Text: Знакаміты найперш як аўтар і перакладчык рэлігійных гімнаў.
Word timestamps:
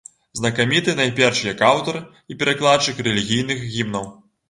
Знакаміты 0.37 0.95
найперш 1.01 1.43
як 1.51 1.63
аўтар 1.69 2.01
і 2.31 2.41
перакладчык 2.43 3.07
рэлігійных 3.13 3.67
гімнаў. 3.79 4.15